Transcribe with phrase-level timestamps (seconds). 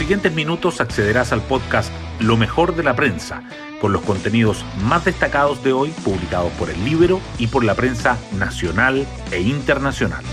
[0.00, 3.42] siguientes minutos accederás al podcast Lo mejor de la prensa,
[3.82, 8.16] con los contenidos más destacados de hoy publicados por el Libro y por la prensa
[8.38, 10.24] nacional e internacional.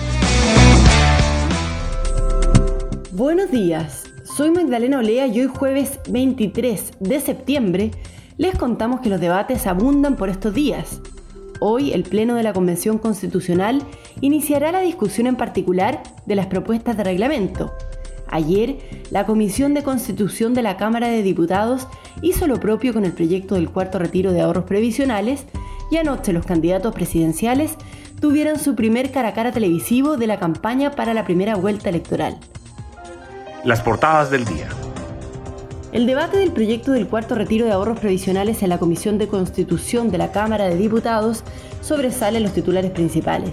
[3.12, 7.92] Buenos días, soy Magdalena Olea y hoy jueves 23 de septiembre
[8.38, 11.02] les contamos que los debates abundan por estos días.
[11.60, 13.84] Hoy el Pleno de la Convención Constitucional
[14.22, 17.74] iniciará la discusión en particular de las propuestas de reglamento.
[18.30, 18.78] Ayer,
[19.12, 21.88] la Comisión de Constitución de la Cámara de Diputados
[22.22, 25.46] hizo lo propio con el proyecto del cuarto retiro de ahorros previsionales
[25.90, 27.76] y anoche los candidatos presidenciales
[28.20, 32.38] tuvieron su primer cara a cara televisivo de la campaña para la primera vuelta electoral.
[33.64, 34.68] Las portadas del día.
[35.94, 40.12] El debate del proyecto del cuarto retiro de ahorros previsionales en la Comisión de Constitución
[40.12, 41.44] de la Cámara de Diputados
[41.82, 43.52] sobresale los titulares principales.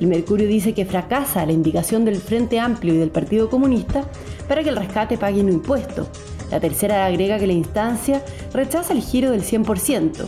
[0.00, 4.02] El Mercurio dice que fracasa la indicación del Frente Amplio y del Partido Comunista
[4.48, 6.08] para que el rescate pague un impuesto.
[6.50, 10.24] La tercera agrega que la instancia rechaza el giro del 100%.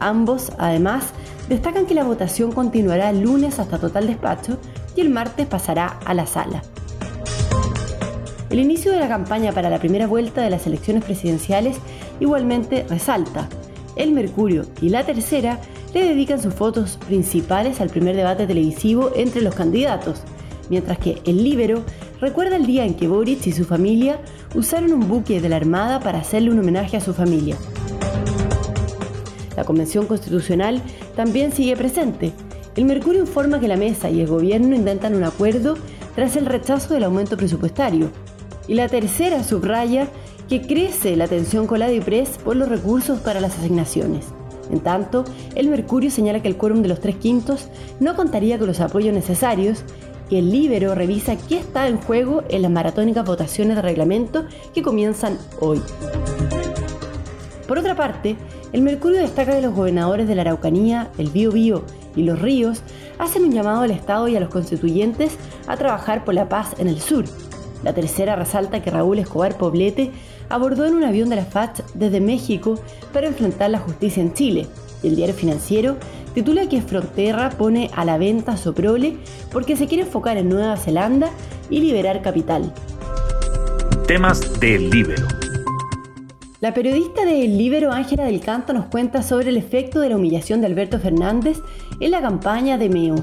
[0.00, 1.12] Ambos, además,
[1.46, 4.56] destacan que la votación continuará el lunes hasta total despacho
[4.96, 6.62] y el martes pasará a la sala.
[8.48, 11.76] El inicio de la campaña para la primera vuelta de las elecciones presidenciales
[12.18, 13.46] igualmente resalta.
[13.94, 15.58] El Mercurio y la Tercera
[15.94, 20.22] le dedican sus fotos principales al primer debate televisivo entre los candidatos,
[20.70, 21.82] mientras que el Libero
[22.20, 24.20] recuerda el día en que Boric y su familia
[24.54, 27.56] usaron un buque de la Armada para hacerle un homenaje a su familia.
[29.56, 30.80] La Convención Constitucional
[31.14, 32.32] también sigue presente.
[32.74, 35.76] El Mercurio informa que la mesa y el gobierno intentan un acuerdo
[36.14, 38.10] tras el rechazo del aumento presupuestario,
[38.66, 40.06] y la tercera subraya
[40.48, 44.26] que crece la tensión con la DIPRES por los recursos para las asignaciones.
[44.70, 45.24] En tanto,
[45.54, 47.68] el Mercurio señala que el quórum de los tres quintos
[48.00, 49.84] no contaría con los apoyos necesarios
[50.30, 54.82] y el Libero revisa qué está en juego en las maratónicas votaciones de reglamento que
[54.82, 55.82] comienzan hoy.
[57.68, 58.36] Por otra parte,
[58.72, 61.84] el Mercurio destaca que los gobernadores de la Araucanía, el Bío
[62.16, 62.82] y los Ríos
[63.18, 65.36] hacen un llamado al Estado y a los constituyentes
[65.66, 67.24] a trabajar por la paz en el sur
[67.82, 70.10] la tercera resalta que Raúl Escobar Poblete
[70.48, 72.78] abordó en un avión de la FACH desde México
[73.12, 74.66] para enfrentar la justicia en Chile.
[75.02, 75.96] Y el diario financiero
[76.34, 79.16] titula que Frontera pone a la venta Soprole
[79.50, 81.30] porque se quiere enfocar en Nueva Zelanda
[81.70, 82.72] y liberar capital.
[84.06, 85.26] Temas del Libero.
[86.60, 90.16] La periodista de El Libero Ángela del Canto nos cuenta sobre el efecto de la
[90.16, 91.58] humillación de Alberto Fernández
[91.98, 93.16] en la campaña de MEO.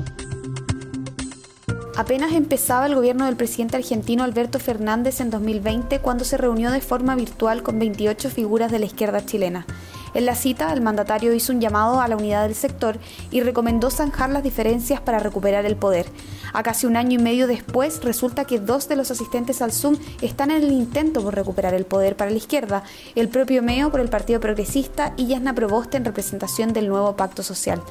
[2.00, 6.80] Apenas empezaba el gobierno del presidente argentino Alberto Fernández en 2020 cuando se reunió de
[6.80, 9.66] forma virtual con 28 figuras de la izquierda chilena.
[10.14, 12.98] En la cita, el mandatario hizo un llamado a la unidad del sector
[13.32, 16.06] y recomendó zanjar las diferencias para recuperar el poder.
[16.54, 19.98] A casi un año y medio después, resulta que dos de los asistentes al Zoom
[20.22, 22.84] están en el intento por recuperar el poder para la izquierda,
[23.16, 27.44] el propio Meo por el Partido Progresista y Yasna Proboste en representación del nuevo Pacto
[27.44, 27.82] Social.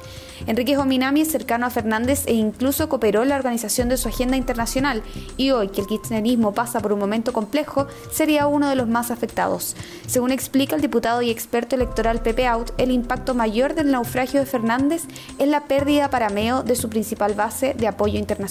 [0.47, 4.37] Enrique Jominami es cercano a Fernández e incluso cooperó en la organización de su agenda
[4.37, 5.03] internacional
[5.37, 9.11] y hoy que el kirchnerismo pasa por un momento complejo, sería uno de los más
[9.11, 9.75] afectados.
[10.07, 14.45] Según explica el diputado y experto electoral Pepe Out, el impacto mayor del naufragio de
[14.45, 15.03] Fernández
[15.37, 18.48] es la pérdida para Meo de su principal base de apoyo internacional.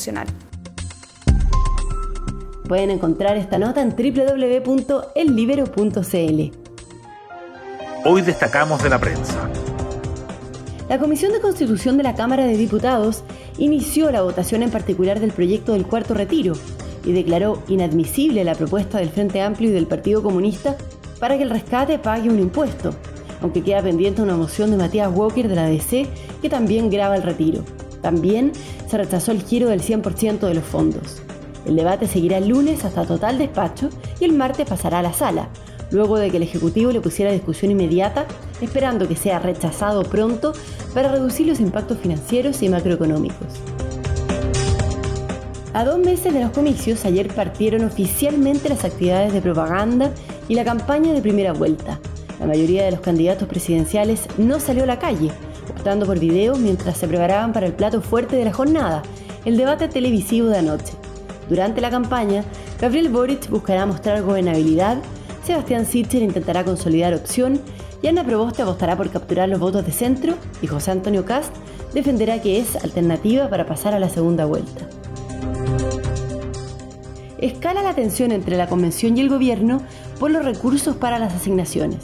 [2.69, 6.59] Pueden encontrar esta nota en www.ellibero.cl.
[8.04, 9.50] Hoy destacamos de la prensa.
[10.88, 13.25] La Comisión de Constitución de la Cámara de Diputados
[13.59, 16.54] inició la votación en particular del proyecto del cuarto retiro
[17.04, 20.76] y declaró inadmisible la propuesta del Frente Amplio y del Partido Comunista
[21.19, 22.94] para que el rescate pague un impuesto,
[23.42, 26.06] aunque queda pendiente una moción de Matías Walker de la DC
[26.41, 27.65] que también graba el retiro.
[28.03, 28.53] También
[28.88, 31.22] se rechazó el giro del 100% de los fondos.
[31.66, 35.48] El debate seguirá el lunes hasta total despacho y el martes pasará a la sala,
[35.91, 38.26] luego de que el Ejecutivo le pusiera discusión inmediata,
[38.60, 40.53] esperando que sea rechazado pronto
[40.94, 43.48] para reducir los impactos financieros y macroeconómicos.
[45.75, 50.10] A dos meses de los comicios, ayer partieron oficialmente las actividades de propaganda
[50.48, 52.00] y la campaña de primera vuelta.
[52.41, 55.30] La mayoría de los candidatos presidenciales no salió a la calle,
[55.88, 59.02] optando por videos mientras se preparaban para el plato fuerte de la jornada,
[59.46, 60.92] el debate televisivo de anoche.
[61.48, 62.44] Durante la campaña,
[62.78, 64.98] Gabriel Boric buscará mostrar gobernabilidad,
[65.44, 67.58] Sebastián Sichel intentará consolidar opción
[68.02, 71.54] y Ana Proboste apostará por capturar los votos de centro y José Antonio Cast
[71.94, 74.86] defenderá que es alternativa para pasar a la segunda vuelta.
[77.38, 79.80] Escala la tensión entre la convención y el gobierno
[80.20, 82.00] por los recursos para las asignaciones.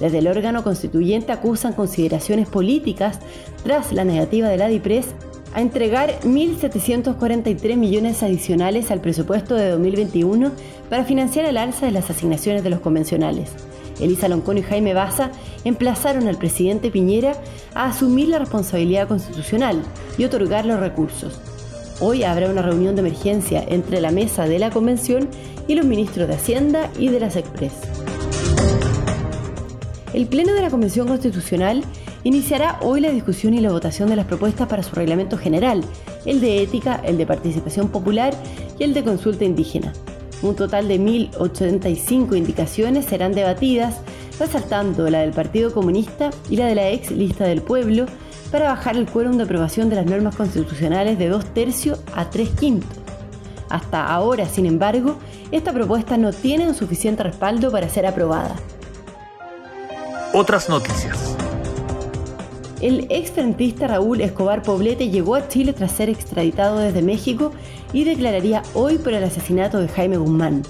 [0.00, 3.20] Desde el órgano constituyente acusan consideraciones políticas
[3.62, 5.08] tras la negativa de la DIPRES
[5.52, 10.52] a entregar 1.743 millones adicionales al presupuesto de 2021
[10.88, 13.50] para financiar el alza de las asignaciones de los convencionales.
[14.00, 15.30] Elisa Loncón y Jaime Baza
[15.64, 17.34] emplazaron al presidente Piñera
[17.74, 19.82] a asumir la responsabilidad constitucional
[20.16, 21.38] y otorgar los recursos.
[22.00, 25.28] Hoy habrá una reunión de emergencia entre la mesa de la convención
[25.68, 27.74] y los ministros de Hacienda y de las Express.
[30.12, 31.84] El Pleno de la Convención Constitucional
[32.24, 35.84] iniciará hoy la discusión y la votación de las propuestas para su reglamento general,
[36.26, 38.34] el de ética, el de participación popular
[38.76, 39.92] y el de consulta indígena.
[40.42, 44.00] Un total de 1.085 indicaciones serán debatidas,
[44.40, 48.06] resaltando la del Partido Comunista y la de la ex lista del pueblo,
[48.50, 52.50] para bajar el quórum de aprobación de las normas constitucionales de dos tercios a tres
[52.50, 52.98] quintos.
[53.68, 55.18] Hasta ahora, sin embargo,
[55.52, 58.56] esta propuesta no tiene un suficiente respaldo para ser aprobada.
[60.32, 61.36] Otras noticias.
[62.80, 67.50] El exfrentista Raúl Escobar Poblete llegó a Chile tras ser extraditado desde México
[67.92, 70.62] y declararía hoy por el asesinato de Jaime Guzmán.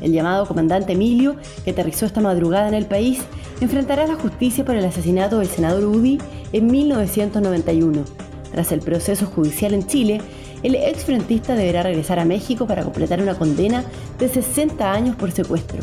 [0.00, 1.34] El llamado comandante Emilio,
[1.64, 3.20] que aterrizó esta madrugada en el país,
[3.60, 6.18] enfrentará la justicia por el asesinato del senador UDI
[6.52, 8.04] en 1991.
[8.52, 10.20] Tras el proceso judicial en Chile,
[10.62, 13.84] el exfrentista deberá regresar a México para completar una condena
[14.20, 15.80] de 60 años por secuestro.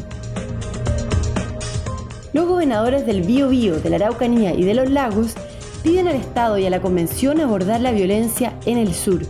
[2.34, 5.34] Los gobernadores del Bío Bío, de la Araucanía y de los Lagos
[5.82, 9.22] piden al Estado y a la Convención abordar la violencia en el sur.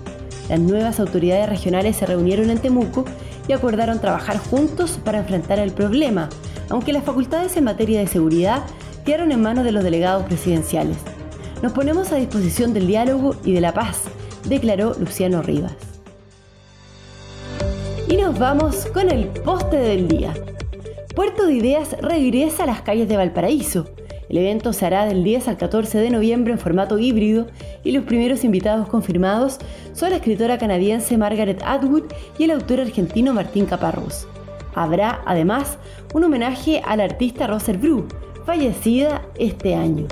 [0.50, 3.06] Las nuevas autoridades regionales se reunieron en Temuco
[3.48, 6.30] y acordaron trabajar juntos para enfrentar el problema,
[6.70, 8.64] aunque las facultades en materia de seguridad
[9.06, 10.98] quedaron en manos de los delegados presidenciales.
[11.62, 14.02] Nos ponemos a disposición del diálogo y de la paz,
[14.48, 15.76] declaró Luciano Rivas.
[18.08, 20.34] Y nos vamos con el poste del día.
[21.18, 23.86] Puerto de Ideas regresa a las calles de Valparaíso.
[24.30, 27.48] El evento se hará del 10 al 14 de noviembre en formato híbrido
[27.84, 29.58] y los primeros invitados confirmados
[29.94, 32.04] son la escritora canadiense Margaret Atwood
[32.38, 34.28] y el autor argentino Martín Caparrós.
[34.76, 35.80] Habrá, además,
[36.14, 38.08] un homenaje a la artista Roser Bru,
[38.46, 40.06] fallecida este año.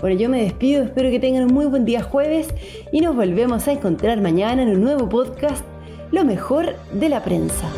[0.00, 2.48] Bueno, yo me despido, espero que tengan un muy buen día jueves
[2.90, 5.64] y nos volvemos a encontrar mañana en un nuevo podcast,
[6.10, 7.68] Lo mejor de la prensa.